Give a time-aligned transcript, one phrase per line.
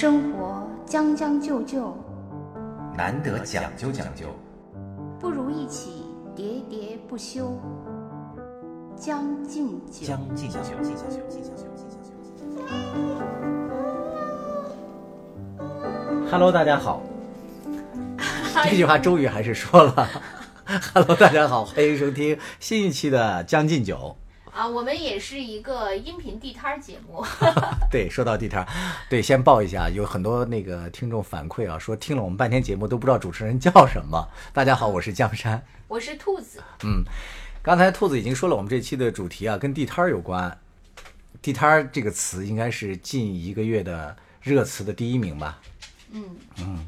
[0.00, 1.92] 生活将将就就，
[2.96, 4.26] 难得讲究讲究，
[5.18, 6.04] 不如一起
[6.36, 7.58] 喋喋不休。
[8.94, 10.60] 将进酒，将进酒。
[16.30, 17.02] Hello，大家好。
[18.70, 20.08] 这句话终于还是说了。
[20.94, 24.16] Hello，大家好，欢迎收听新一期的《将进酒
[24.58, 27.22] 啊，我们也是一个音频地摊儿节目。》。
[27.88, 28.68] 对，说到地摊儿，
[29.08, 34.28] 对，先报一下，有很多那个听众反馈啊，说听了我们半天节目都不知道主持人叫什么。
[34.52, 35.64] 大家好，我是江山。
[35.86, 37.04] 我是兔子，嗯，
[37.62, 40.58] 刚才兔子已经说了，我们这期的主题啊，跟地摊儿有关。
[41.40, 45.60] 地摊儿这个词应该是近一个月的热词的第一名吧？
[46.10, 46.24] 嗯
[46.58, 46.84] 嗯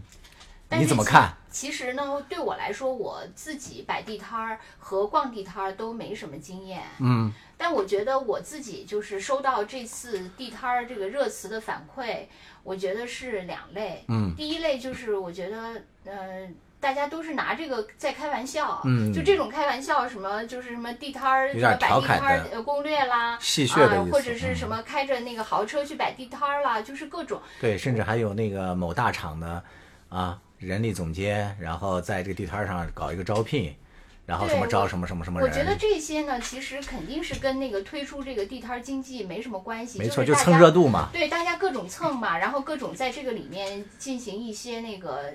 [0.72, 1.36] 你怎么看？
[1.50, 6.82] 其实呢，对我来说，我自己摆地摊儿和逛地摊儿都没什么经验。
[7.00, 12.26] 嗯，但我觉得我自己就是收到这次地摊儿这个热词的反馈，
[12.62, 14.04] 我觉得是两类。
[14.08, 16.48] 嗯，第一类就是我觉得，呃。
[16.80, 27.38] 大家都是拿这个在开玩笑，嗯就这种开玩笑，什么就是什么地摊儿，有点什么摆调侃地摊儿的呃攻略啦，戏谑的意思啊，或者是嗯什么开着那个豪车去摆地摊儿啦，就是各种。
[27.60, 29.62] 对，甚至还有那个某大厂的
[30.08, 33.74] 啊人力总监，然后在这个地摊上搞一个招聘，
[34.26, 41.08] 然后什么招什么什么什么人，我觉得这些呢，其实肯定是跟那个推出这个地摊经济没什么关系，没错，就蹭热度嘛。
[41.12, 45.32] 对，大家各种蹭嘛，然后各种在这个里面进行一些那个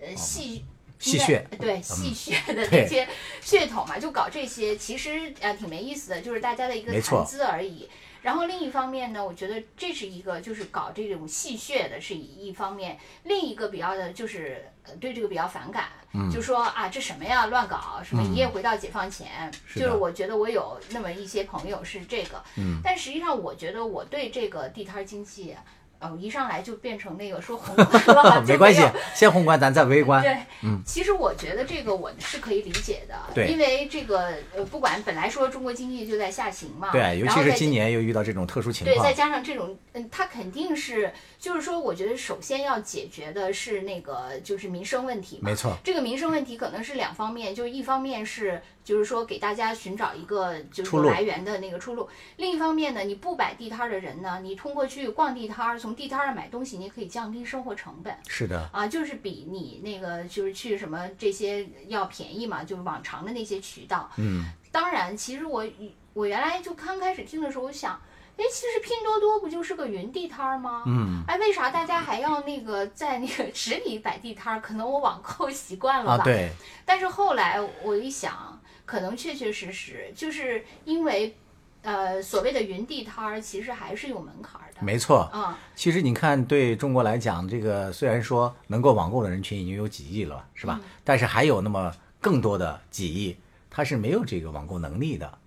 [0.00, 0.64] 呃戏。
[0.66, 3.06] 哦戏谑嗯对戏谑的那些
[3.40, 7.88] 噱头嘛，就搞这些，其实呃挺没意思的，就是大家的一个谈资而已。
[8.22, 16.30] 然后另一方面呢，我觉得这是一个就是搞这种戏谑的是一方面，另一个比较的就是呃对这个比较反感，嗯。
[16.30, 19.80] 就说啊这什么呀乱搞，什么一夜回到解放前，是。
[19.80, 25.54] 就是我觉得我有那么一些朋友是这个，嗯，但实际上我觉得我对这个地摊儿经济。
[25.98, 28.82] 呃，一上来就变成那个说宏观 没关系，
[29.14, 30.22] 先宏观，咱再微观。
[30.22, 45.50] 对，嗯其实我觉得这个我是可以理解的，对因为这个呃，不管本来说中国经济就在下行嘛，对，尤其是今年又遇到这种特殊情况对，再，加上这种，嗯，它肯定是，就是说，我觉得首先要解决的是那个就是民生问题嘛。
[45.50, 58.16] 没错，这个民生问题可能是两方面，就是一方面是就是说给大家寻找一个就是来源的那个出路，另一方面呢，你不摆地摊儿的人呢，你通过去逛地摊儿，从地摊儿上买东西，你可以降低生活成本。
[58.26, 64.08] 是的，啊，就是比你那个就是去什么这些要便宜嘛，就是往常的那些渠道。
[64.16, 65.66] 嗯，当然，其实我
[66.14, 67.92] 我原来就刚开始听的时候，我想，
[68.38, 70.84] 哎，其实拼多多不就是个云地摊儿吗？
[70.86, 74.60] 嗯哎，为啥大家还要那个在那个实体摆地摊儿？
[74.62, 76.22] 可能我网购习惯了吧。
[76.22, 76.50] 啊，对，
[76.86, 78.57] 但是后来我一想，
[78.88, 81.36] 可能确确实实就是因为，
[81.82, 84.80] 呃，所谓的云地摊儿其实还是有门槛儿的。
[84.80, 85.30] 没错。
[85.34, 90.80] 嗯、其实你看，对中国来讲，这个虽然说能够网购的人群已经有几亿了，是吧？
[90.82, 93.36] 嗯但是还有那么更多的几亿，
[93.68, 95.38] 他是没有这个网购能力的，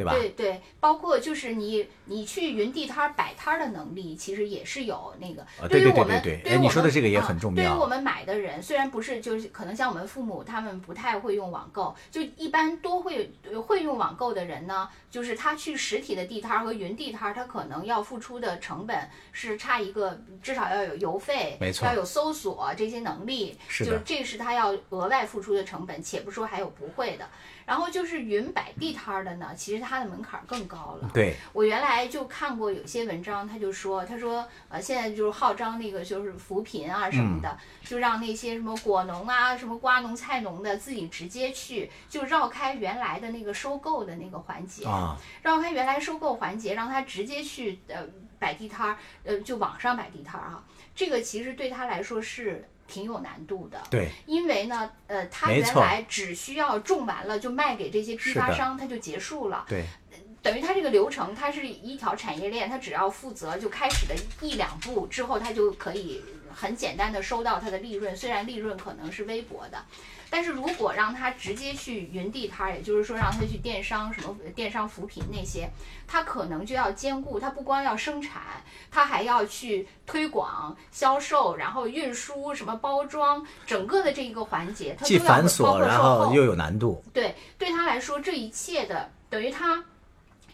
[0.00, 0.12] 对吧？
[0.14, 5.42] 对对，包括就是你你去云地摊儿摆摊儿的能力，其实也是有那个。
[5.42, 27.28] 啊对对对于我们，对你对于我们说的这个也啊很重要对于我们买的人，虽然不是就是可能像我们父母他们不太会用网购，就一般多会呃会用网购的人呢，就是他去实体的地摊儿和云地摊儿，他可能要付出的成本是差一个，至少要有邮费，没错要有搜索这些能力，是就是这是他要额外付出的成本，且不说还有不会的。
[27.70, 31.08] 然后就是云摆地摊儿的呢，其实它的门槛儿更高了。
[31.14, 48.04] 对，我原来就看过有些文章，他就说，他说，呃，现在就是号召那个就是扶贫啊什么的，就让那些什么果农啊、什么瓜农、菜农的自己直接去，就绕开原来的那个收购的那个环节，啊，绕开原来收购环节，让他直接去呃
[48.40, 53.80] 摆地摊儿，呃，就网上摆地摊儿啊，这个其实对他来说是挺有难度的。
[53.88, 59.64] 对，因为呢，呃，他原来只需要种完了就卖给这些批发商，他就结束了。
[59.68, 59.84] 对，
[60.42, 66.22] 等于它这个流程，它是一条产业链，它只要负责就开始的一两步之后，它就可以
[66.54, 69.78] 很简单的收到它的利润，虽然利润可能是微薄的。
[70.32, 75.68] 但是如果让他直接去云地摊儿，也就是说让他去电商什么电商扶贫那些，
[76.06, 78.40] 他可能就要兼顾，他不光要生产，
[78.92, 87.02] 他还要去推广、销售，然后运输、什么包装，整个的这一个环节，它都既繁琐，然后又有难度。
[87.12, 89.82] 对，对他来说，这一切的等于他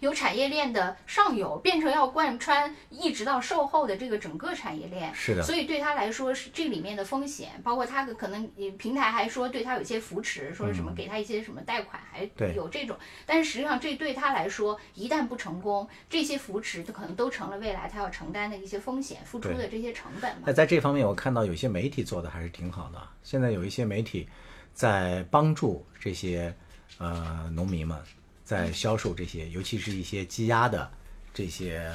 [0.00, 5.14] 由产业链的上游变成要贯穿一直到售后的这个整个产业链。
[5.14, 12.96] 是的，所以对他来说是这里面的风险，包括他可能呃平台还说对他有一些扶持，说什么给他一些什么贷款，还有这种。
[13.24, 20.52] 但是实际上这对他来说，一旦不成功，这些扶持就可能都成了未来他要承担的一些风险，付出的这些成本嘛那。
[20.52, 23.00] 在这方面，我看到有些媒体做的还是挺好的。
[23.22, 24.28] 现在有一些媒体
[24.72, 26.54] 在帮助这些
[26.98, 27.98] 呃农民们
[28.46, 30.88] 在销售这些，尤其是一些积压的
[31.34, 31.92] 这些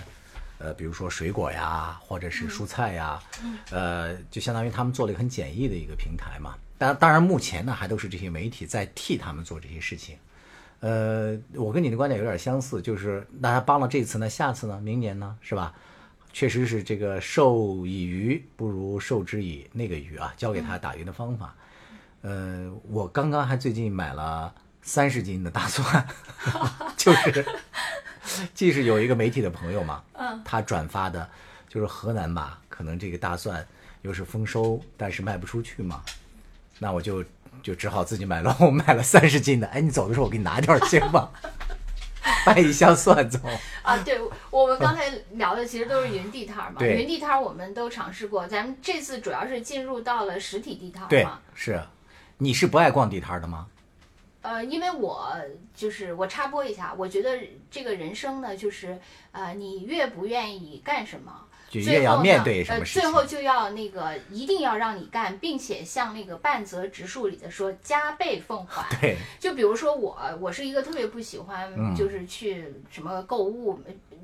[0.59, 3.19] 呃，比如说水果呀，或者是蔬菜呀，
[3.71, 6.55] 呃，就相当于他们做了一个很简易的一个平台嘛。
[6.77, 10.17] 当当然，目前呢还都是这些媒体在替他们做这些事情。
[10.81, 15.73] 呃，我跟你的观点有点相似，就是大家帮了这次呢，下次呢，明年呢，是吧？
[16.33, 21.55] 确实是这个授以鱼不如授之以那个鱼啊，教给他打鱼的方法。
[22.21, 26.07] 呃，我刚刚还最近买了三十斤的大蒜，
[26.97, 27.45] 就是
[28.53, 31.29] 既是有一个媒体的朋友嘛，嗯，他转发的，
[31.69, 33.65] 就是河南吧，可能这个大蒜
[34.01, 36.01] 又是丰收，但是卖不出去嘛，
[36.79, 37.23] 那我就
[37.61, 39.67] 就只好自己买了，我买了三十斤的。
[39.67, 41.29] 哎，你走的时候我给你拿点儿行吗？
[42.45, 43.39] 带一箱蒜走。
[43.83, 44.19] 啊，对，
[44.49, 51.81] 我们刚才聊的其实都是云地摊儿嘛，云地摊儿我们都尝试过，咱们这次主要是进入到了实体地摊嘛对嘛。，是。
[52.37, 53.67] 你是不爱逛地摊的吗？
[54.41, 55.33] 呃，因为我
[55.73, 57.37] 就是我插播一下，我觉得
[57.69, 58.99] 这个人生呢，就是
[59.31, 63.01] 呃，你越不愿意干什么，就最后呢越要面对什呃，么事情。
[63.01, 68.87] 最后就要那个一定要让你干，并且像那个半泽直树里的说加倍奉还。
[68.99, 73.79] 对，就比如说我，我是一个特别不喜欢嗯就是去什么购物，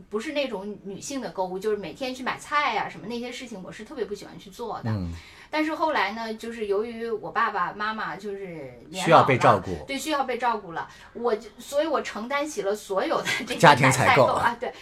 [0.09, 4.89] 不是那种女性的购物，就是每天去买菜呀、什么那些事情，我是特别不喜欢去做的。
[4.89, 5.11] 嗯，
[5.49, 14.73] 但是后来呢，就是由于我爸爸妈妈就是年需要被照顾对，需要被照顾了，我就所以，我承担起了所有的这个家庭采购啊，对，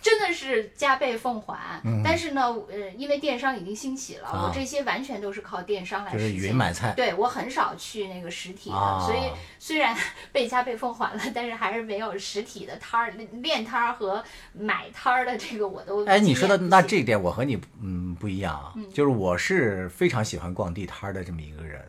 [0.00, 1.80] 真的是加倍奉还。
[1.84, 6.32] 嗯但是呢，呃，因为电商已经兴起了，啊我这些完全都是靠电商来就是。
[6.32, 6.92] 云买菜。
[6.96, 9.96] 对我很少去那个实体的，啊所以虽然
[10.32, 13.10] 被加倍奉还了，但是还是没有实体的摊儿、
[13.42, 14.22] 练摊儿和
[14.52, 21.82] 买摊儿的这个我都哎，你说的那这一点我和你嗯不一样啊，就是我是非常喜欢逛地摊儿的这么一个人，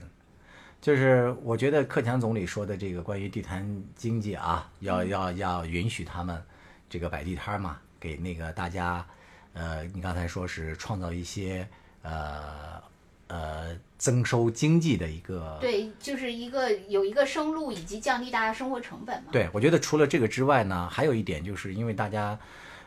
[0.81, 6.41] 就是我觉得克强总理说的这个关于地摊经济啊，要要要允许他们
[6.89, 9.05] 这个摆地摊儿嘛，给那个大家，
[9.53, 11.67] 呃，你刚才说是创造一些
[12.01, 12.81] 呃
[13.27, 19.29] 呃增收经济的一个对，就是一个有一个生路以及降低大家生活成本嘛。
[19.31, 22.37] 对，我觉得除了这个之外呢，还有一点就是因为大家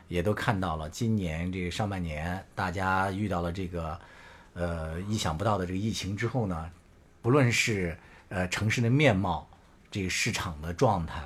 [0.09, 3.99] 也都看到了，今年这个上半年大家遇到了这个
[4.57, 6.71] 呃意想不到的这个疫情之后呢，
[7.23, 7.97] 不论是
[8.31, 9.49] 呃城市的面貌、
[9.91, 11.23] 这个市场的状态，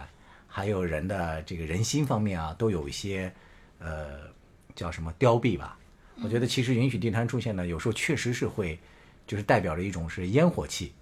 [0.47, 3.33] 还有人的这个人心方面啊，都有一些
[3.79, 4.29] 呃
[4.75, 5.79] 叫什么凋敝吧。
[6.23, 8.79] 我觉得其实允许地摊出现呢，有时候确实是会，
[9.27, 10.93] 就是代表着一种是烟火气，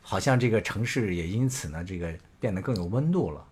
[0.00, 3.46] 好像这个城市也因此呢，这个变得更有温度了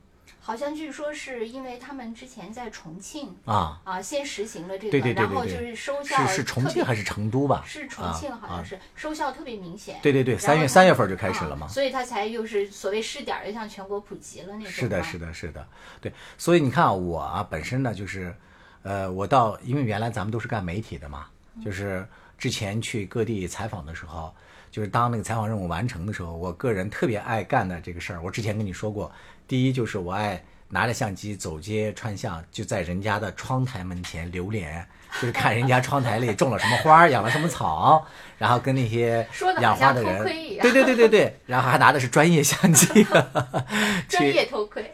[0.46, 3.80] 好像据说是因为他们之前在重庆啊。
[3.82, 7.64] 啊，先实行了这个，对对对然后就是收效是是重庆还是成都吧？
[7.66, 9.96] 是重庆，好像是、收效特别明显。
[10.02, 11.66] 对对对，三月三月份就开始了嘛。
[11.66, 14.70] 啊所以他才又是所谓试点儿，又向全国普及了那种。
[14.70, 15.18] 是的，是。
[15.18, 15.66] 的，是的，
[16.02, 16.12] 对。
[16.36, 18.36] 所以你看啊我啊，本身呢就是，
[18.82, 21.26] 呃，我到因为原来咱们都是干媒体的嘛，
[21.64, 22.06] 就是
[22.36, 24.34] 之前去各地采访的时候，
[24.70, 29.10] 就是当那个采访任务完成的时候，我个人特别爱干的这个事儿，我之前跟你说过，
[29.46, 34.86] 第一就是我爱拿着相机走街串巷，就在人家的窗台门前流连，
[35.20, 38.04] 就是看人家窗台里种了什么花，养了什么草，
[38.38, 39.26] 然后跟那些
[39.60, 43.06] 养花的人，对对对对对，然后还拿的是专业相机，
[44.08, 44.92] 专业头盔，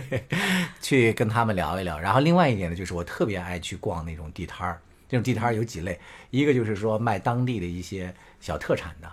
[0.80, 1.98] 去跟他们聊一聊。
[1.98, 4.80] 然后另外一点呢，就是我特别爱去逛那种地摊儿。
[5.08, 9.10] 这种地摊儿有几类，一个就是说卖当地的一些小特产的，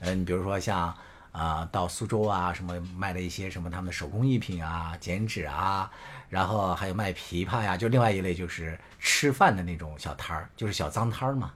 [0.00, 0.92] 嗯，你比如说像
[1.32, 5.90] 啊、到苏州啊什么卖的一些什么他们的手工艺品啊、剪纸啊，
[6.28, 11.50] 然后还有卖琵琶呀，就另外一类就是吃饭的那种小摊儿，就是小脏摊儿嘛。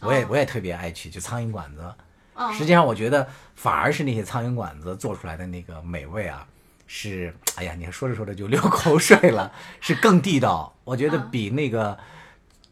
[0.00, 1.94] 我也哦我也特别爱去，就苍蝇馆子。
[2.34, 6.46] 嗯实际上，我觉得反而是那些苍蝇馆子做出来的那个美味啊，
[6.86, 10.74] 是哎呀，你看说着说着就流口水了，是更地道。
[10.84, 11.98] 我觉得比那个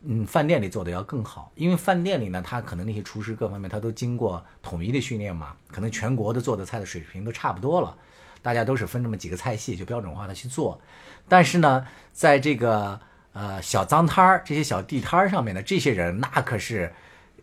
[0.03, 7.97] 嗯饭店里做的要更好，因为饭店里呢，他可能那些厨师各方面他都经过统一的训练嘛，可能全国的做的菜的水平都差不多了，
[8.43, 10.81] 大家都是分这么几个菜系就标准化的去做。
[11.29, 13.01] 但是呢，在这个
[13.33, 16.93] 呃小脏摊儿这些小地摊儿上面的这些人，那可是。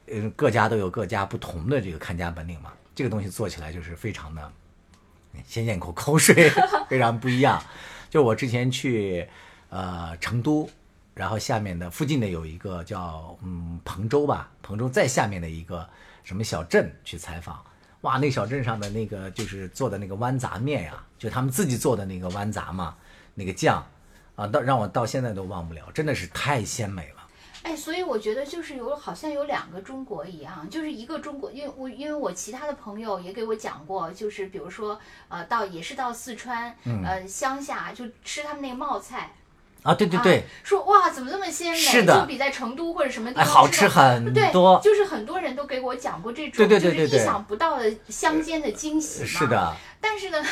[0.07, 4.51] 嗯，各家都有各家不同的这个看家本领嘛，这个东西做起来就是非常的，
[5.47, 6.51] 先咽口口水，
[6.88, 7.59] 非常不一样。
[8.07, 9.27] 就我之前去，
[9.69, 10.69] 呃成都，
[11.15, 15.89] 然后下面的附近的有一个叫嗯彭州吧，彭州再下面的一个
[16.24, 17.63] 什么小镇去采访。
[18.01, 22.95] 哇，那小镇上的那个就是做的那个豌杂面呀，就他们自己做的那个豌杂嘛，
[23.34, 23.84] 那个酱
[24.36, 27.27] 啊，到让我到现在都忘不了，真的是太鲜美了。
[27.63, 39.31] 哎，所以我觉得就是有好像有两个中国一样，就是一个中国，因为我因为我其他的朋友也给我讲过，就是比如说呃到也是到四川，呃乡下就吃他们那个冒菜。
[39.86, 41.77] 啊，对对对，说哇，怎么这么鲜美？
[41.77, 49.27] 是的就比在成都或者什么地方哎好吃很多对多就是很多人都给我讲过这种，对对对对对就是意想不到的乡间的惊喜嘛。
[49.27, 49.48] 是。
[49.48, 50.44] 的，但是呢，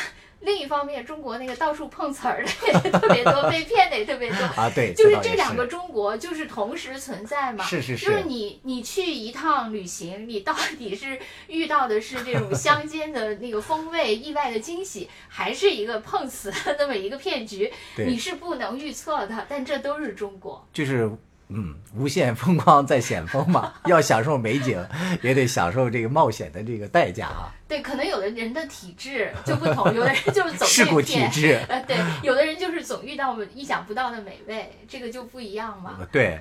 [0.44, 2.50] 另一方面，中国那个到处碰瓷儿的
[2.84, 4.44] 也特别多，被 骗的也特别多。
[4.56, 19.46] 啊，对，就是这两个中国就是同时存在嘛，是是是就是你你去一趟旅行，你到底是遇到的是这种乡间的那个风味、意外的惊喜，还是一个碰瓷的那么一个骗局，对你是不能预测的。
[19.48, 21.10] 但这都是中国，就是
[21.54, 24.76] 嗯，无限风光在险峰嘛， 要享受美景，
[25.22, 27.54] 也得享受这个冒险的这个代价啊。
[27.68, 31.20] 对，可能有的人的体质就不同，有的人就是总 事故体。
[31.30, 35.98] 质，呃，对，有的人就是总遇到意想不到的美味，这个就不一样嘛。
[36.10, 36.40] 对，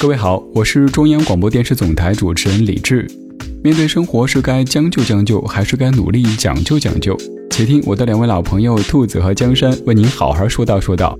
[0.00, 3.06] 各位好，我是中央广播电视总台主持人李志。
[3.62, 7.14] 面对生活，是该将就将就，还是该努力讲究讲究？
[7.50, 11.18] 且听我的两位老朋友兔子和江山为您好好说道说道。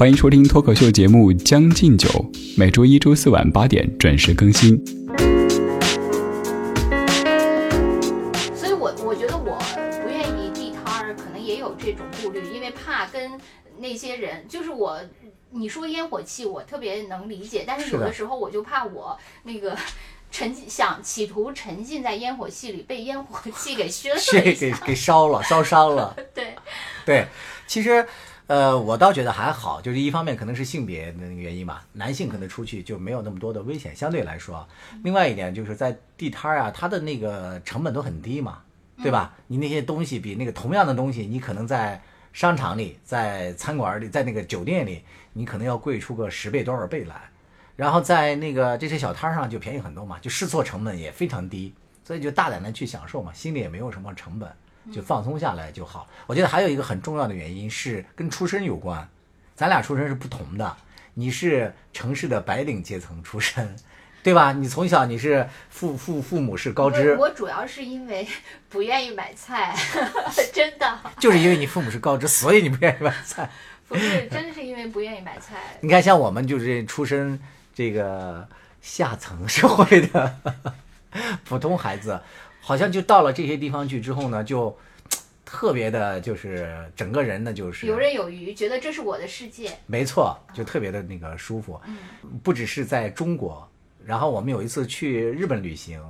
[0.00, 2.08] 欢迎收听脱口秀节目《将进酒》，
[2.56, 4.74] 每周一、周四晚八点准时更新。
[8.56, 9.58] 所以我我觉得我
[10.02, 13.38] 不愿意地摊儿，可能也有这种顾虑，因为怕跟
[13.76, 14.98] 那些人，就是我。
[15.50, 19.76] 你说烟火气，我特别能理解，但是有的时候我就怕我那个
[20.30, 24.72] 沉浸，想企图沉浸在烟火气里，被烟火气给熏 是了给。
[24.86, 26.16] 给烧了，烧伤了。
[26.32, 26.54] 对，
[27.04, 27.26] 对，
[27.66, 28.06] 其实，
[28.50, 34.66] 呃，我倒觉得还好，就是一方面可能是性别的那个原因吧，男性可能出去就没有那么多的危险，相对来说。
[35.04, 38.58] 另外一点就是在地摊儿啊，它的那个成本都很低嘛，
[39.00, 39.36] 对吧？
[39.46, 42.02] 你那些东西比那个同样的东西，你可能在
[42.32, 47.30] 商场里、在餐馆里、在那个酒店里，你可能要贵出个十倍多少倍来。
[47.76, 54.52] 然后在那个这些小摊儿上就便宜很多嘛，就试错成本也非常低，所以就大胆的去享受嘛，心里也没有什么成本，
[54.92, 56.08] 就放松下来就好。
[56.26, 59.08] 我觉得还有一个很重要的原因是跟出身有关，
[59.54, 60.76] 咱俩出身是不同的，
[61.14, 63.76] 你是城市的白领阶层出身，
[64.22, 64.52] 对吧？
[64.52, 68.26] 你从小你是父父父母是高知我，主要是因为
[68.68, 69.74] 不愿意买菜，
[70.52, 73.50] 真的就是因为你父母是高知， 所以你不愿意买菜。
[73.88, 75.56] 不是，真的是因为不愿意买菜。
[75.80, 77.40] 你看，像我们就是出身
[77.74, 78.46] 这个
[78.80, 80.36] 下层社会的
[81.44, 82.20] 普通孩子，
[82.60, 84.76] 好像就到了这些地方去之后呢，就
[85.44, 89.70] 特别的，就是整个人呢，就是游刃有余，觉得这是我的世界。
[89.86, 91.80] 没错，就特别的那个舒服。
[92.42, 93.68] 不只是在中国，
[94.04, 96.00] 然后我们有一次去日本旅行，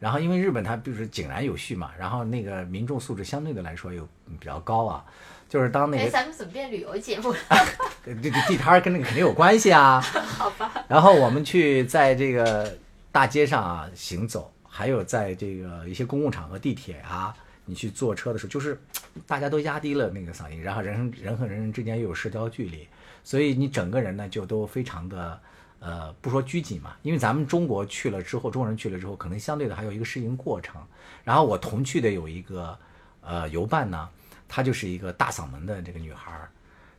[0.00, 4.02] 然后因为日本它就是井然有序嘛，然后那个民众素质相对的来说又
[4.40, 5.04] 比较高啊。
[5.48, 7.38] 就是当那个哎，个咱们怎么变旅游节目了？
[8.06, 10.00] 这个地摊儿跟那个肯定有关系啊。
[10.38, 12.76] 好吧，然后我们去在这个
[13.12, 18.80] 大街上啊行走，还有在这个一些公共场合、地铁啊，你去坐车的时候，就是
[19.26, 22.88] 大家都压低了那个嗓音，然后人人和人之间又有社交距离，
[23.22, 25.38] 所以你整个人呢就都非常的
[25.80, 30.80] 呃，不说拘谨嘛，因为咱们中国去了之后，中国人去了之后，可能相对的还有一个适应过程。
[31.24, 32.78] 然后我同去的有一个
[33.20, 34.08] 呃游伴呢，
[34.48, 36.32] 她就是一个大嗓门的这个女孩。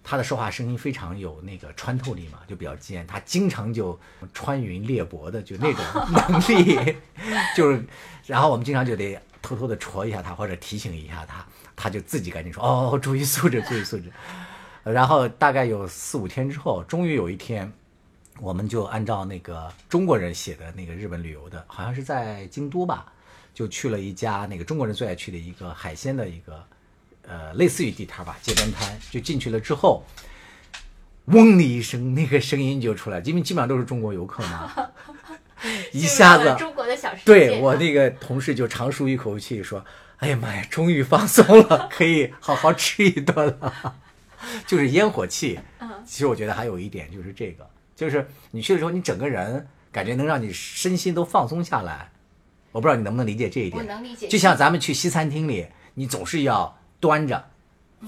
[0.04, 3.06] 她的说话声音非常有那个穿透力嘛，就比较尖。
[3.06, 3.98] 他经常就
[4.34, 5.84] 穿云裂帛的，就那种
[6.30, 6.96] 能力，
[7.56, 7.86] 就是，
[8.26, 14.12] 然后我们经常就得偷偷的戳一下他，或者提醒一下他，他就自己赶紧说哦，注意素质，注意素质。
[14.84, 17.72] 然后大概有四五天之后，终于有一天，
[18.40, 23.06] 我们就按照那个中国人写的那个日本旅游的，好像是在京都吧，
[23.54, 26.66] 就去了一家那个中国人最爱去的一个海鲜的一个，
[27.32, 29.00] 呃，类似于地摊吧，街边摊。
[29.10, 30.06] 就进去了之后，
[31.28, 34.90] 嗡的一声，那个声音就出来，因为基本上都是中国游客嘛，
[35.94, 37.24] 一下子中国的小世界。
[37.24, 39.86] 对我那个同事就长舒一口气说
[40.20, 43.96] ：“哎呀妈呀，终于放松了，可以好好吃一顿了。
[44.68, 45.58] ”就是烟火气。
[45.80, 52.12] 嗯其实我觉得还有一点就是这个，就是你去的时候，你整个人感觉能让你身心都放松下来。
[52.74, 53.82] 我不知道你能不能理解这一点。
[53.82, 57.44] 我能理解就像咱们去西餐厅里，你总是要端着，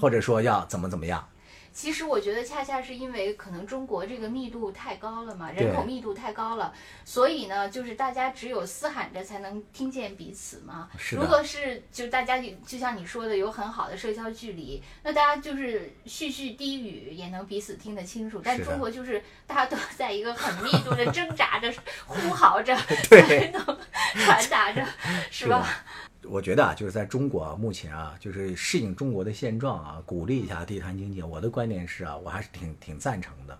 [0.00, 1.28] 或者说要怎么怎么样。
[1.72, 6.72] 其实我觉得恰恰是因为可能中国这个密度太高了嘛，人口密度太高了，
[7.04, 10.88] 所以呢，就是大家只有嘶喊着才能听见彼此嘛。
[10.96, 18.40] 是如果是就大家就像你说的有很好的社交距离，那大家就是絮絮低语也能彼此听得清楚。
[18.44, 21.74] 但中国就是大家都在一个很密度的挣扎着、
[22.06, 22.72] 呼嚎着，
[23.10, 23.78] 对 才能
[24.14, 24.86] 传达着，
[25.28, 25.68] 是吧？
[26.28, 31.22] 我觉得啊，就是在中国啊，目前啊，就是适应中国的现状啊，鼓励一下地摊经济。
[31.22, 33.58] 我的观点是啊，我还是挺挺赞成的。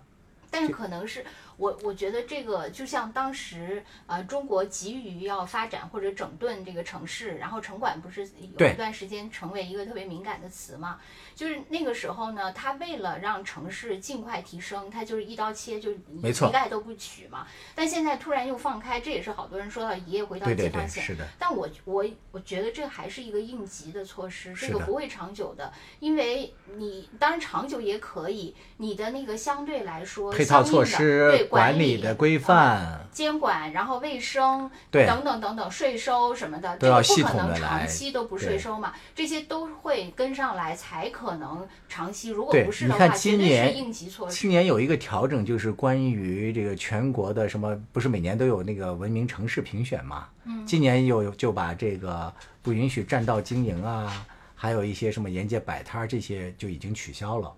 [0.49, 1.25] 但是可能是
[1.57, 8.23] 我，我觉得这个就像当时呃，中国急于要发展或者整顿这个城市，然后城管不是
[8.57, 10.99] 有一段时间成为一个特别敏感的词嘛？
[11.35, 17.45] 就是那个时候呢，他为了让城市尽快提升，他就是一刀切，就一概都不取嘛。
[17.73, 21.03] 但现在突然又放开，这也是好多人说到一夜回到解放前。
[21.03, 42.29] 是的，但我我我觉得这还是一个应急的措施，这个不会长久的，因为你当然长久也可以，你的那个相对来说配套相应的措施对、管理理的规范，监管，然后卫生对等等等等，税收什么的，都要系这个不可能统的来长期都不税收嘛，这些都会跟上来，才可能长期。
[42.29, 44.35] 如果不是的你看话，今年应急措施。
[44.35, 50.27] 今年有一个调整，就是关于这个全国的什么，不是每年都有那个文明城市评选嘛？
[50.45, 57.51] 嗯，今年又就把这个不允许占道经营啊，还有一些什么沿街摆摊儿这些就已经取消了。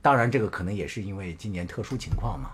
[0.00, 2.50] 当然，这个可能也是因为今年特殊情况嘛。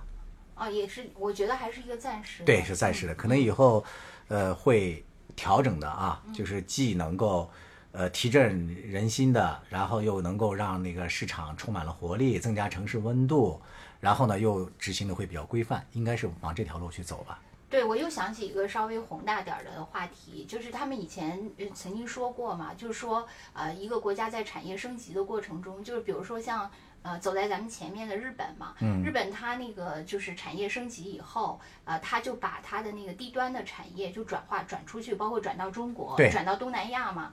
[0.54, 2.44] 啊，也是，我觉得还是一个暂时的。
[2.44, 3.84] 对，是暂时的，可能以后，
[4.28, 7.50] 呃，会调整的啊，就是既能够，
[7.92, 13.60] 呃，提振人心的，然后又能够让那个市场充满了活力，增加城市温度，
[14.00, 17.40] 然后呢，又执行的会比较规范，应该是往这条路去走吧。
[17.68, 26.70] 对，我又想起一个稍微宏大点儿的话题，就是他们以前呃曾经说过嘛，就是说呃一个国家在产业升级的过程中，就是比如说像
[27.04, 37.30] 呃走在咱们前面的日本嘛，嗯日本它那个就是产业升级以后，呃它就把它的那个低端的产业就转化转出去，包括转到中国，转到东南亚嘛。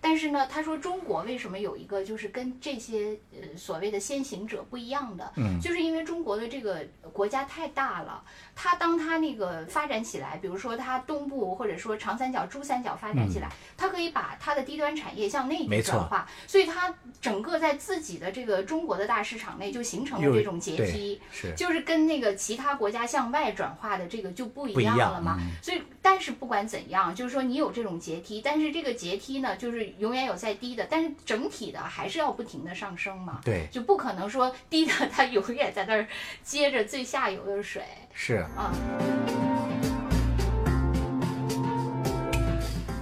[0.00, 8.22] 但是呢，他说中国为什么有一个就是跟这些呃所谓的先行者不一样的，嗯就是因为中国的这个国家太大了，
[8.54, 21.20] 它当它那个发展起来，比如说它东部或者说长三角、珠三角发展起来，它可以把它的低端产业向内地转化，所以它整个在自己的这个中国的大市场内就形成了这种阶梯。
[21.30, 25.36] 是就是跟那个其他国家向外转化的这个就不一样样了嘛。
[25.40, 33.40] 嗯所以，但是不管怎样，就是说你有这种阶梯，但是这个阶梯呢，就是永远有在低的，但是整体的还是要不停的上升嘛。
[33.44, 36.06] 对，就不可能说低的它永远在那儿
[36.42, 38.72] 接着最下游的水是啊。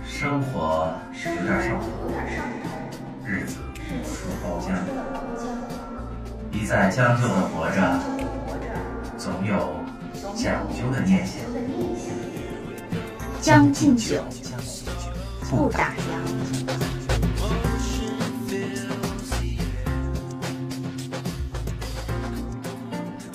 [0.06, 1.86] 生活有点上头，
[3.24, 3.58] 日子
[4.02, 4.74] 说包浆，
[6.50, 8.00] 一再将就的活着，
[9.16, 9.76] 总有
[10.34, 11.36] 讲究的念想。
[13.40, 14.24] 将进酒，
[15.48, 15.98] 不打烊。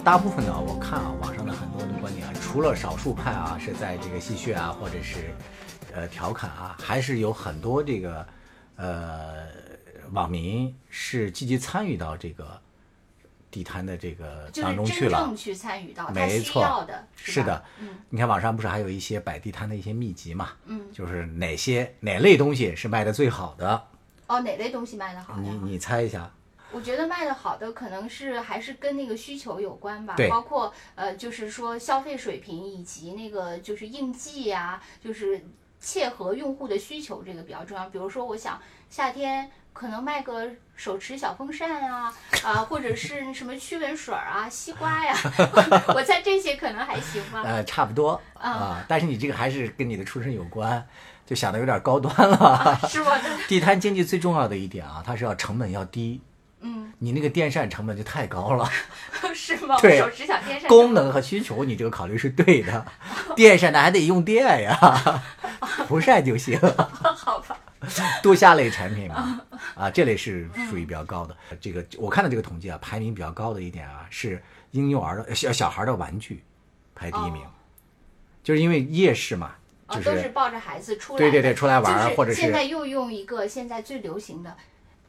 [0.03, 5.33] 大部分呢，我看啊，网上的很多的观点啊，除了少数派啊是在这个戏谑啊，或者是
[5.93, 8.27] 呃调侃啊，还是有很多这个
[8.75, 9.47] 呃
[10.11, 12.61] 网民是积极参与到这个
[13.53, 15.37] 地摊的这个就是当中去了真正。
[15.37, 20.53] 去参与到他需没错要的，是的，嗯你看网上不是还有一些摆地摊的一些秘籍嘛？
[20.65, 23.87] 嗯，就是哪些哪类东西是卖的最好的？
[24.25, 25.49] 哦，哪类东西卖的好你？
[25.63, 26.31] 你猜一下？
[26.71, 35.45] 我觉得卖的好的可能是还是跟那个需求有关吧，对包括呃，就是说消费水平以及那个就是应季呀、就是
[35.79, 37.87] 切合用户的需求，这个比较重要。
[37.89, 45.13] 比如说，我想夏天可能卖个手持小风扇啊，啊、或者是什么驱蚊水儿啊、西瓜呀，
[45.93, 47.41] 我猜这些可能还行吧。
[47.43, 50.85] 呃，差不多啊啊，但是你这个还是跟你的出身有关，
[51.25, 52.79] 就想的有点高端了。
[52.87, 56.21] 是我的， 地摊经济最重要的一点啊，它是要成本要低，
[56.61, 58.69] 嗯，你那个电扇成本就太高了。
[59.33, 59.77] 是吗？
[59.81, 62.85] 对手持小电扇功能和需求你这个考虑是对的，
[63.35, 65.21] 电扇呢还得用电呀，
[65.87, 66.59] 不晒就行。
[66.59, 67.57] 好吧？
[68.21, 69.41] 度夏类产品嘛，
[69.75, 71.35] 啊，这类是属于比较高的。
[71.59, 74.41] 这个我看到这个统计啊，排名比较高的一点啊，是
[74.71, 76.43] 婴幼儿的小小孩的玩具
[76.95, 77.49] 排第一名，哦
[78.43, 79.55] 就是因为夜市嘛，
[79.87, 84.55] 啊，就是都是抱着孩子出来的，对对对出来玩或者是现在又用一个现在最流行的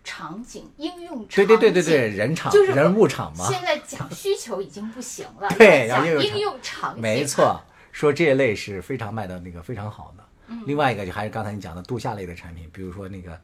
[0.05, 7.61] 场景应用场对景，对对对对，人场就是人物场嘛，现在讲需求已经不行了， 对要讲应用场用场景，没错，
[7.91, 10.25] 说这一类是非常卖的那个非常好的。
[10.49, 10.63] 嗯。
[10.67, 13.41] 另外一个就还是刚才你讲的度夏类的产品，比如说那个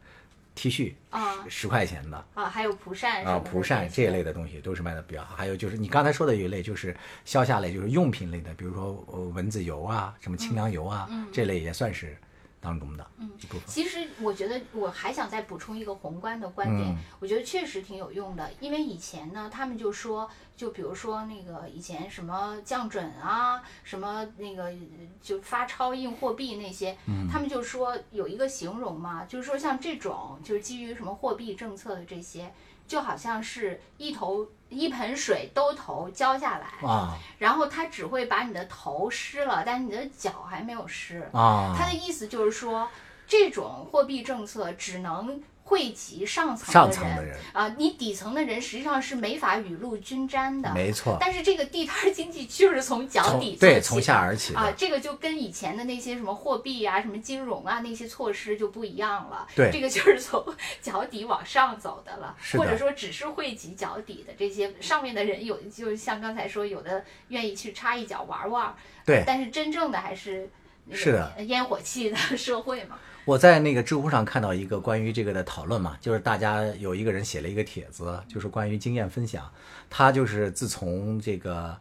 [0.55, 1.37] T 恤，啊。
[1.49, 5.35] 十块钱的啊，还有蒲扇啊，蒲扇这一类的的东西都是卖的比较好。
[5.35, 12.17] 还有就是你刚才说的有一类就是消夏类，就是用品类的，比如说呃蚊子油啊，什么清凉油啊，这类也算是
[12.61, 13.63] 当中的一部分。
[13.67, 18.51] 其实我觉得我还想再补充一个宏观的观点，嗯我觉得确实挺有用的。
[18.61, 24.73] 因为以前呢，他们就说，就比如说那个以前什么降准啊，什么那个
[25.21, 32.53] 就发钞印货币那些，嗯他们就说有一个形容嘛，就是说像这种就是基于什么货币政策的这些，
[32.91, 37.17] 就好像是一头一盆水兜头浇下来，啊。
[37.39, 41.21] 然后它只会把你的头湿了，但你的脚还没有湿。
[41.33, 42.89] 啊，他的意思就是说，
[43.29, 50.75] 这种货币政策只能惠及上层上的人层的人啊，你底层的人实际上是没法雨露均沾的。
[50.75, 59.47] 没错，但是这个地摊儿经济就是从脚底对从下而起的啊，这个就跟以前的那些什么货币啊、什么金融啊那些措施就不一样了。
[59.55, 60.45] 对这个就是从
[60.83, 68.75] 脚底往上走的了，是的或者说只是惠及脚底的这些上面的人有，就像刚才说，有的愿意去插一脚玩玩，
[69.07, 70.51] 对但是真正的还是
[70.87, 72.99] 那个是的烟火气的社会嘛。
[73.27, 79.51] 我在那个知乎上看到一个关于这个的讨论嘛，就是大家有一个人写了一个帖子，就是关于经验分享。
[79.89, 81.77] 他就是自从这个，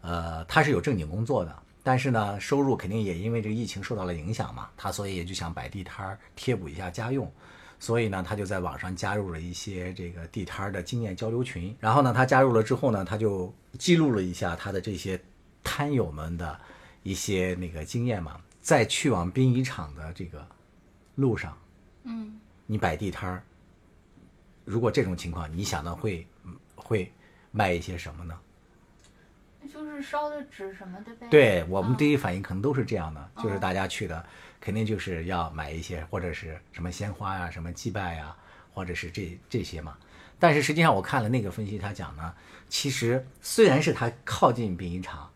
[0.00, 7.30] 呃，他是有正经工作的，但是呢，收入肯定也因为这个疫情受到了影响嘛，他所以也就想摆地摊儿贴补一下家用。
[7.80, 11.76] 所以呢，他就在网上加入了一些这个地摊儿的经验交流群。
[11.80, 15.20] 然后呢，他加入了之后呢，他就记录了一下他的这些
[15.62, 16.58] 摊友们的
[17.02, 20.46] 一些那个经验嘛，在去往殡仪场的这个
[21.14, 21.56] 路上，
[22.04, 23.42] 嗯，你摆地摊儿，
[24.64, 27.12] 如果这种情况，你想到会嗯会
[27.50, 28.38] 卖一些什么呢？
[29.72, 31.26] 就是烧的纸什么的呗。
[31.30, 34.24] 对我们嗯第一反应可能都是这样的，就是大家去的
[34.60, 38.36] 肯定就是要买一些或者是什么鲜花呀、什么祭拜呀，
[38.72, 39.96] 或者是这这些嘛。
[40.38, 42.34] 但是实际上我看了那个分析，他讲呢，
[42.68, 45.30] 其实虽然是他靠近殡仪场，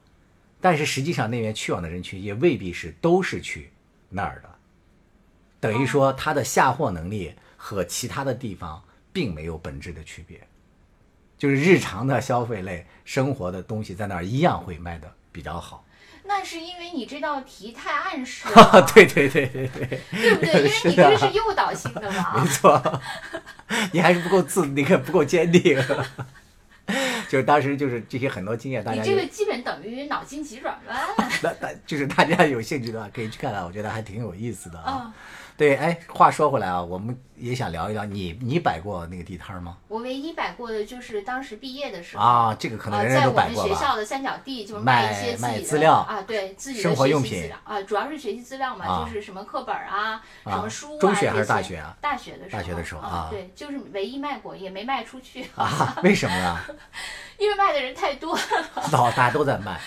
[0.60, 3.70] 但是实际上那边去往的人群也未必是都是去
[4.10, 4.57] 那儿的，
[5.60, 10.40] 等于说它的下货能力和其他的地方并没有本质的区别。
[11.36, 15.84] 就是日常的消费类生活的东西在那儿一样会卖的比较好。
[16.24, 20.52] 那是因为你这道题太暗示了， 对对对对对，对不对？
[20.58, 22.48] 因为是你这是诱导性的嘛 没。
[22.50, 23.00] 错，
[23.92, 25.80] 你还是不够自，那个不够坚定。
[27.28, 30.98] 就是当时就是这些很多经验，大家你这个基本等于脑筋急转弯
[31.42, 34.90] 那那就是大家有兴趣的话可以去看看，我觉得还挺有意思的啊。
[34.90, 35.14] 啊！
[35.58, 39.76] 对，哎，话说回来啊，我们也想聊一聊你你摆过那个地摊儿吗？
[39.88, 43.68] 我唯一摆过的就是当时毕业的时候啊，这个可能呃，人人在我们都摆过吧。
[43.68, 51.96] 学校的三角地，就是卖一些自己的卖资料啊，对自己的生活用品啊，主要是学习资料嘛，啊就是什么课本啊，什啊么书啊，中学还是大学啊？
[52.00, 56.64] 大学的时候，大学的时候啊啊，对，就是唯一卖过，也没卖出去，啊，为什么呀？
[57.36, 58.38] 因为卖的人太多。
[58.92, 59.80] 老大家都在卖，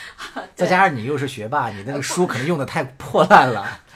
[0.54, 3.66] 再加上你又是学霸， 你那个书可能用的太破烂了。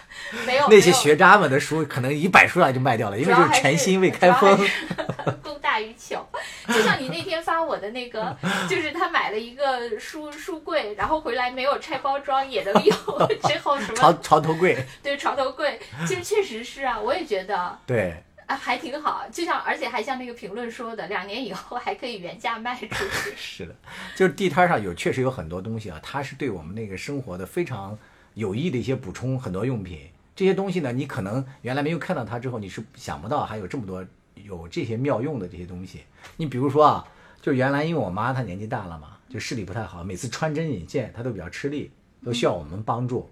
[0.46, 4.68] 没有那些学渣们的书可能一摆出来就卖掉了，因为就是全新未开封
[5.44, 6.26] 供大于求。
[6.68, 8.36] 就像你那天发我的那个，
[8.68, 12.96] 就是他买了一个书书柜，然后回来没有拆包装也能用，
[13.44, 17.78] 之后什床么床头柜，对床头柜，其实确实是啊，我也觉得。
[17.86, 18.16] 对，
[18.48, 22.96] 啊，还挺好，就像而且还像那个评论说的，两年以后还可以原价卖出去。
[23.38, 23.76] 是的，
[24.16, 27.98] 就是地摊上有确实有很多东西啊，它是对我们那个生活的非常
[28.34, 30.00] 有益的一些补充，很多用品。
[30.36, 36.02] 这些东西呢，你可能原来没有看到它之后，你是想不到还有这么多有这些妙用的这些东西。
[36.38, 37.08] 你比如说啊，
[37.42, 41.90] 就原来因为我妈她年纪大了嘛，就视力不太好，每次穿针引线她都比较吃力，
[42.24, 43.30] 都需要我们帮助。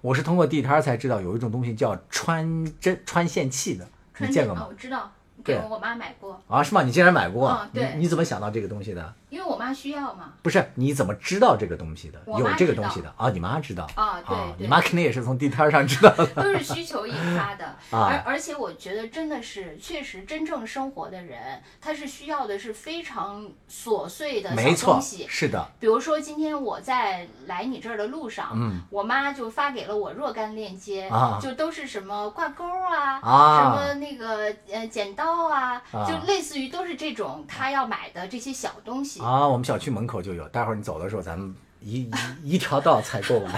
[0.00, 3.86] 我是通过地摊儿才知道有一种东西叫穿针穿线器的，
[4.18, 4.66] 你见过吗？
[4.68, 5.10] 我知道，
[5.44, 6.82] 给对我妈买过，啊，是吗？
[6.82, 7.66] 你竟然买过？
[7.72, 9.14] 你你怎么想到这个东西的？
[9.28, 10.32] 因为我妈需要嘛。
[10.42, 12.20] 不是，你怎么知道这个东西的？
[12.26, 13.30] 我有这个东西的啊？
[13.30, 16.26] 你妈知道啊对对你妈肯定也是从地摊上知道的。
[16.26, 25.26] 都是需求引发的， 啊而而且我觉得真的是，确实真正生活的人，他是需要的是非常琐碎的没错小东，西。
[25.28, 39.15] 是的，比如说今天我在来你这儿的路上，嗯我妈就发给了我若干链接，啊就都是什么挂钩啊，啊什么那个呃剪刀啊，啊就类似于都是这种她要买的这些小东西。
[39.20, 42.02] 啊，我们小区门口就有，待会儿你走的时候，咱们一
[42.42, 43.52] 一一条道采购完。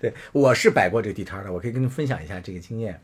[0.00, 3.00] 对，我是摆过这个地摊的，我可以跟你分享一下这个经验。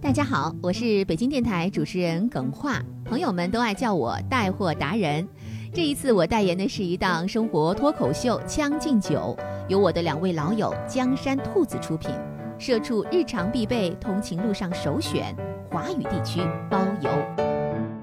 [0.00, 5.26] 大家好，我是北京电台主持人耿化，朋友们都爱叫我带货达人。
[5.72, 9.36] 这一次我代言的是一档生活脱口秀《将进酒》，
[9.68, 12.10] 由我的两位老友江山兔子出品。
[12.58, 15.34] 社畜日常必备，通勤路上首选，
[15.70, 17.59] 华语地区包邮。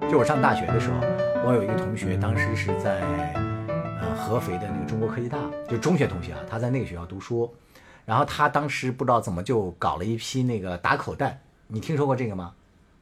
[0.09, 1.01] 就我上大学的时候，
[1.45, 3.01] 我有一个同学，当时是在
[3.99, 7.53] 呃合肥的那个中国科技大，就中学同学啊，他在那个学校读书，
[8.05, 12.53] 然后他当时不知道怎么就搞了一批那个打口袋，你听说过这个吗？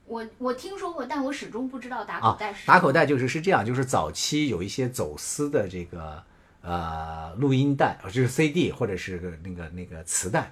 [0.07, 6.23] 我我听说过，但我始终不知道打啊口袋是，打口袋就是是这样，就是早期有一些走私的这个
[6.61, 10.51] 呃录音带，呃就是 CD 或者是个那个那个磁带，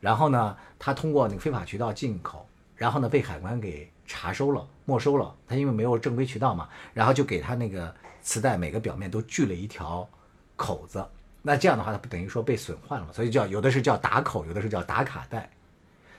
[0.00, 5.34] 然后呢，他通过那个非法渠道进口，然后呢被海关给查收了、没收了。
[5.46, 10.08] 他因为没有正规渠道嘛，然后就给他那个磁带每个表面都锯了一条
[10.56, 11.04] 口子。
[11.42, 13.08] 那这样的话，它不等于说被损坏了嘛？
[13.12, 15.48] 所以叫有的是叫打口，有的是叫打卡带。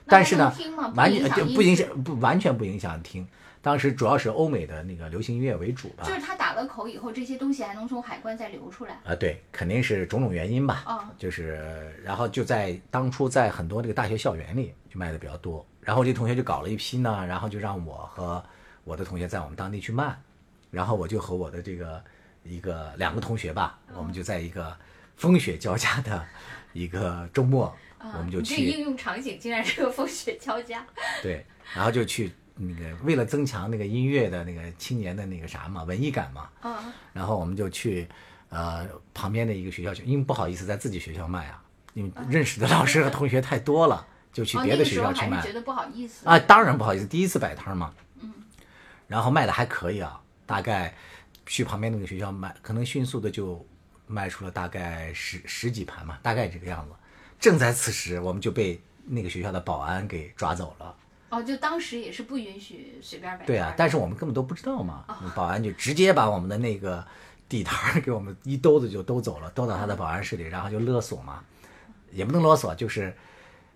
[0.05, 0.53] 但是呢
[0.95, 3.27] 完全就不影响不完全不影响听。
[3.61, 6.03] 当时主要是欧美的那个流行音乐为主吧。
[6.05, 8.99] 就是他打了口以后，这些东西还能从海关再流出来。
[9.03, 10.83] 啊，对，肯定是种种原因吧。
[10.85, 18.43] 哦就是然后就在当初在很多这个大学校园里就卖的比较多，然后这同学就搞了一批呢，然后就让我和
[18.83, 20.15] 我的同学在我们当地去卖，
[20.71, 22.03] 然后我就和我的这个
[22.43, 24.77] 一个两个同学吧，我们就在一个
[25.15, 26.23] 风雪交加的
[26.73, 30.85] 一个周末，我们就去你这去应用场景竟然是个风雪交加。
[31.23, 36.75] 对，然后就去那个为了增强那个音乐的那个青年的那个啥嘛，文艺感嘛，嗯，
[37.13, 38.07] 然后我们就去
[38.49, 46.37] 呃旁边的一个学校去，因为不好意思在自己学校卖啊，因为认识的老师和同学太多了，就去哦，别的学校去卖觉得不好意思啊。
[46.39, 48.33] 当然不好意思，第一次摆摊嘛，嗯，
[49.07, 50.93] 然后卖的还可以啊，大概
[51.45, 53.63] 去旁边那个学校卖，可能迅速的就
[54.07, 56.95] 卖出了大概十十几盘嘛，大概这个样子。
[57.39, 60.95] 正在此时，我们就被那个学校的保安给抓走了。
[61.29, 63.47] 哦，就当时也是不允许随便摆摊。
[63.47, 67.05] 对啊，但是我们根本都不知道嘛，保安就直接把我们的那个
[67.49, 71.43] 地摊儿给我们一兜子就兜走了，兜到他的保安室里，然后就勒索嘛，
[72.11, 73.13] 也不能勒索，就是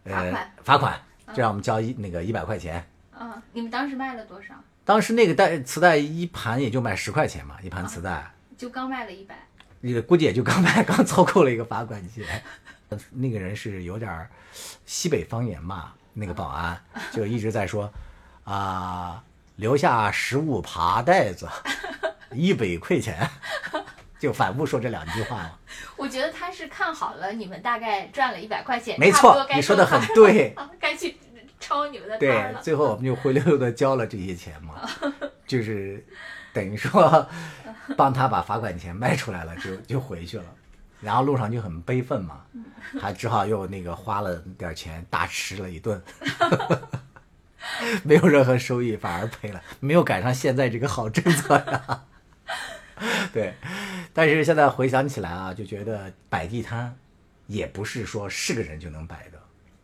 [0.03, 1.01] 呃罚款罚款，
[1.33, 2.85] 就让我们交一那个一百块钱。
[3.19, 4.55] 嗯，你们当时卖了多少？
[4.83, 9.37] 当时那个带磁带一盘也就卖十块钱嘛，一盘磁带，就刚卖了一百。
[9.81, 12.25] 那个估计也就刚卖刚 凑够了一个罚款钱。
[13.11, 14.29] 那个人是有点儿
[14.85, 16.79] 西北方言嘛，那个保安
[17.11, 17.91] 就一直在说
[18.43, 19.23] 啊、
[19.55, 21.47] 留下十五爬袋子，
[22.31, 23.29] 一百块钱，
[24.19, 25.51] 就反复说这两句话嘛。
[25.95, 31.17] 我觉得他是看好了你们大概赚了一百块钱，没错你说得收摊儿很对了， 该去
[31.59, 32.61] 抄你们的摊对。
[32.61, 34.81] 最后我们就灰溜溜的交了这些钱嘛，
[35.45, 36.03] 就是
[36.51, 37.29] 等于说
[37.95, 40.45] 帮他把罚款钱卖出来了，就就回去了。
[41.01, 42.41] 然后路上就很悲愤嘛，
[43.01, 46.01] 还只好又那个花了点钱大吃了一顿，
[48.03, 52.03] 没有任何收益，反而赔了，没有赶上现在这个好政策呀。
[53.33, 53.55] 对，
[54.13, 56.95] 但是现在回想起来啊，就觉得摆地摊
[57.47, 59.40] 也不是说是个人就能摆的。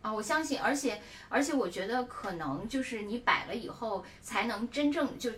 [0.08, 5.30] 啊，我相信，而且而且，我觉得可能就是你摆了以后，才能真正就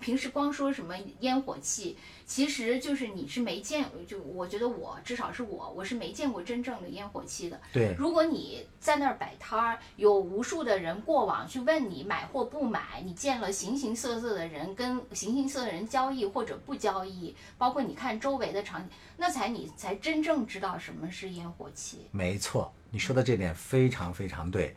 [0.00, 7.60] 平时光说什么烟火气，其实就是你是没见，就我觉得我至少是我，我是没见过真正的烟火气的。
[7.72, 22.06] 对，如果你在那儿摆摊儿，有无数的人过往去问你买或不买，你见了形形色色的人，跟形形色色的人交易或者不交易，包括你看周围的场景，那才你才真正知道什么是烟火气。
[22.10, 24.76] 没错，你说的这点非常非常对，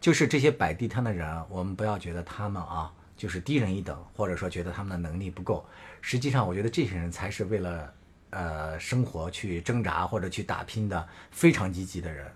[0.00, 5.66] 就是这些摆地摊的人，我们不要觉得他们啊就是低人一等，或者说觉得他们的能力不够。
[6.00, 7.94] 实际上，我觉得这些人才是为了
[8.30, 12.30] 呃生活去挣扎或者去打拼的非常积极的人。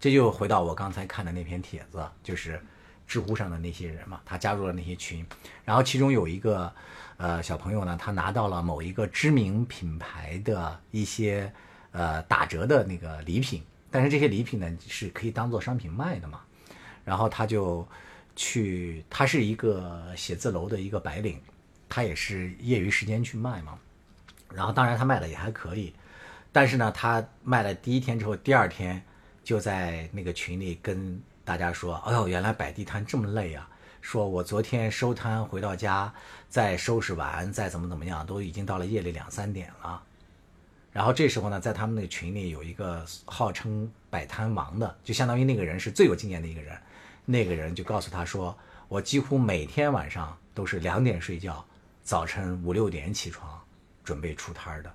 [0.00, 2.60] 这就回到我刚才看的那篇帖子，就是
[3.06, 5.26] 知乎上的那些人嘛，他加入了那些群，
[5.64, 6.72] 然后其中有一个
[7.18, 11.52] 呃小朋友呢，他拿到了某一个知名品牌的一些
[11.92, 16.40] 呃打折的那个礼品，但是这些礼品呢是可以当做商品卖的嘛，
[17.04, 17.86] 然后他就
[18.34, 21.40] 去，他是一个写字楼的一个白领，
[21.88, 23.78] 他也是业余时间去卖嘛，
[24.54, 25.92] 然后当然他卖的也还可以，
[26.52, 29.02] 但是呢，他卖了第一天之后，第二天
[29.42, 33.68] 就在那个群里跟大家说：“哎呦，原来摆地摊这么累啊！
[34.00, 36.12] 说我昨天收摊回到家，
[36.48, 40.02] 再收拾完，再怎么怎么样，都已经到了夜里两三点了。”
[40.90, 46.76] 然后这时候呢，在他们那个群里有一个号称摆摊王的，就相当于那个人是最有经验的一个人，
[47.24, 48.56] 那个人就告诉他说
[48.88, 51.64] ：“我几乎每天晚上都是两点睡觉，
[52.02, 53.60] 早晨五六点起床，
[54.02, 54.92] 准备出摊的。”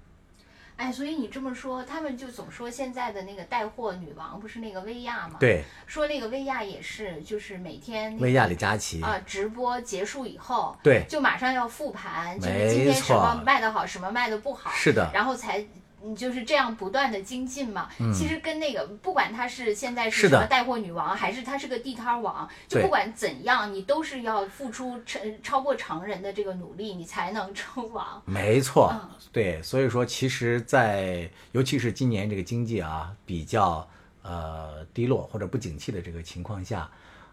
[0.76, 15.64] 哎，所以你这么说，他们就总说现在的那个带货女王不是那个薇娅吗？，对，说那个薇娅也是，就是每天那个薇娅李佳琦，啊、直播结束以后，对就马上要复盘，就是今天什么卖的好，什么卖的不好，是的然后才
[16.06, 17.88] 嗯就是这样不断的精进嘛。
[18.14, 28.22] 其实跟那个不管她是现在嗯是什么带货女王，还是她是个地摊王，就不管怎样，你都是要付出超超过常人的这个努力，你才能称王。
[28.26, 33.86] 没错嗯，对，所以说其实在，尤其是今年这个经济啊比较
[34.22, 36.88] 呃低落或者不景气的这个情况下，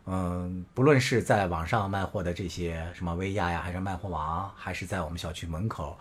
[0.07, 5.95] 嗯，不论是在网上卖货的这些什么薇娅呀，还是卖货王，还是在我们小区门口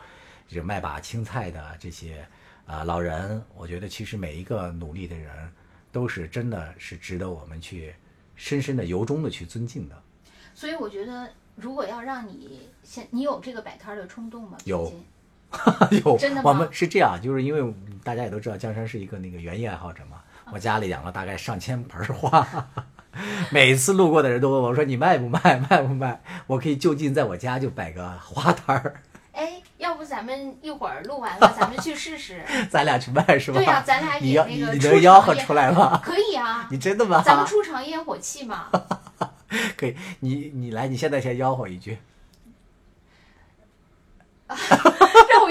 [0.48, 2.26] 这卖把青菜的这些
[2.66, 5.52] 啊、呃老人，我觉得其实每一个努力的人
[5.92, 7.94] 都是真的是值得我们去
[8.38, 10.02] 深深的由衷的去尊敬的。
[10.56, 14.58] 所以我觉得，如果要让你现你有这个摆摊儿的冲动吗？
[14.64, 14.94] 有
[16.06, 20.18] 有，真的吗我们是这样，就是因为大家也都知道，江山是一个那个园艺爱好者嘛，
[20.52, 22.48] 我家里养了大概上千盆儿花，
[23.52, 25.58] 每次路过的人都问我说：“你卖不卖？
[25.70, 29.02] 卖不卖？”我可以就近在我家就摆个花摊儿，
[29.34, 32.44] 哎，要不咱们一会儿录完了，咱们去试试。
[32.70, 33.58] 咱俩去卖是吧？
[33.58, 36.00] 对呀、咱俩你那个你你能吆喝出来吗？
[36.04, 37.24] 可以啊，你真的吗？
[37.26, 38.68] 咱们出场烟火气嘛。
[39.76, 41.98] 可以，你你来，你现在先吆喝一句。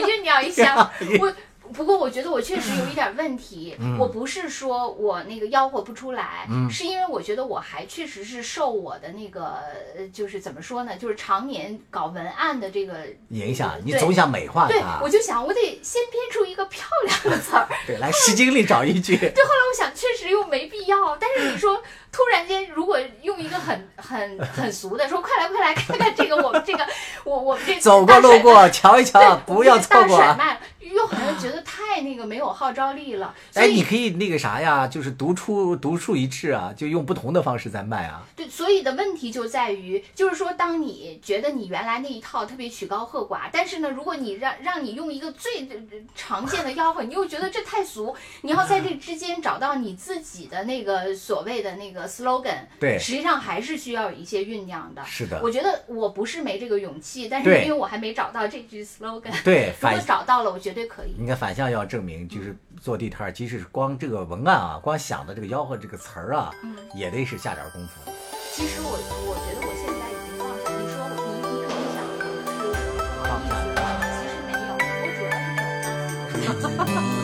[0.08, 0.90] 酝酿一下。
[1.20, 1.34] 我
[1.70, 9.58] 不过我觉得我确实有一点问题，嗯我不是说我那个吆喝不出来，是因为我觉得我还确实是受我的那个
[9.94, 15.08] 呃就是怎么说呢，就是常年搞文案的这个影响，你总想美化对它，我。
[15.10, 17.68] 就想我得先编出一个漂亮的词儿。
[17.86, 19.14] 对，来诗经里找一句。
[19.20, 21.18] 对，后来我想，确实又没必要。
[21.18, 26.86] 但是你说，突然间如果用一个很 很很俗的说，快来快来看看这个我们这个
[27.24, 30.28] 我我们这走过路过瞧一瞧，不要错过啊。
[30.28, 33.34] 大甩卖，又好像觉得太那个没有号召力了。
[33.50, 38.22] 所哎，你可以那个啥呀，就是独出独树一帜啊，就用不同的方式在卖啊。
[38.34, 45.76] 对，所以的问题就在于，就是说，当你觉得你原来那一套特别曲高和寡，但是呢，如果你让让你用一个最呃
[46.14, 55.04] 常见的吆喝，你又觉得这太俗，你要在这之间找到你自己的那个所谓的那个 slogan，对实际上还是需要有一些酝酿的。
[55.04, 61.14] 是的我觉得我不是没这个勇气，但是因为我还没找到这句 slogan，对， 如果找到了，我绝对可以。
[61.18, 68.10] 应该反向要证明，就是做地摊儿，即使是光这个文案啊，光想的这个吆喝这个词儿啊，嗯也得是下点功夫。
[68.52, 70.64] 其实我我觉得我现在已经放下。
[70.74, 71.20] 你说你
[71.52, 74.82] 你可能想是不好意思，其实没有，我
[75.16, 77.17] 主要是找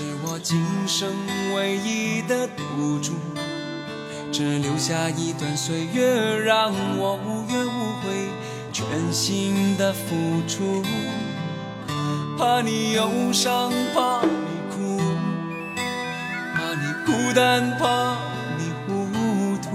[0.00, 0.58] 是我今
[0.88, 1.14] 生
[1.54, 3.12] 唯一的赌注，
[4.32, 8.30] 只留下一段岁月，让我无怨无悔，
[8.72, 10.82] 全心的付出。
[12.38, 14.30] 怕你忧伤，怕你
[14.74, 14.98] 哭，
[16.54, 18.16] 怕你孤单，怕
[18.56, 19.68] 你糊涂，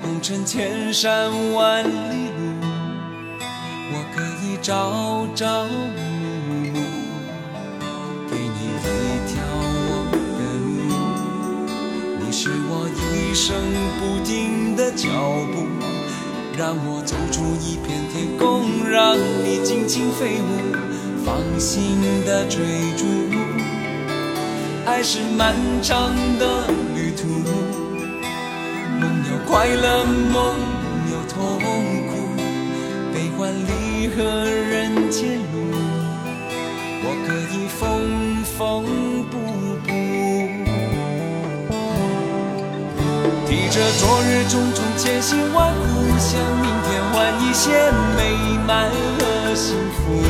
[0.00, 2.54] 红尘千山万里路。
[3.90, 5.66] 我可以朝朝
[13.34, 13.56] 生
[13.98, 15.08] 不停的脚
[15.52, 15.66] 步，
[16.56, 20.72] 让我走出一片天空，让你尽情飞舞，
[21.26, 22.60] 放心的追
[22.96, 23.04] 逐。
[24.86, 27.26] 爱是漫长的旅途，
[29.00, 30.54] 梦有快乐，梦
[31.10, 32.14] 有痛苦。
[33.12, 35.74] 悲欢离合人间路，
[37.02, 39.23] 我可以缝缝
[43.74, 45.82] 着昨日种种千辛万苦，
[46.16, 50.22] 向明天换一些美满和幸福。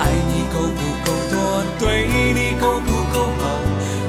[0.00, 3.44] 爱你够不够多，对你够不够好，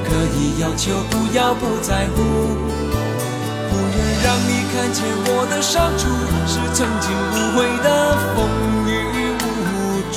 [0.02, 2.16] 可以要求，不要不在乎。
[3.70, 6.10] 不愿让你看见我的伤处，
[6.44, 8.36] 是曾经无悔的风
[8.88, 8.90] 雨
[9.38, 9.46] 无
[10.10, 10.16] 阻。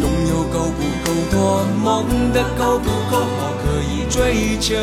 [0.00, 4.76] 拥有够不够多，梦的够不够好，以追求，